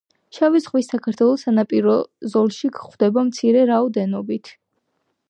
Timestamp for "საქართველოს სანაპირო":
0.93-1.97